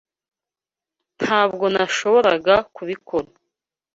[1.19, 3.29] Ntabwo nashoboraga kubikora.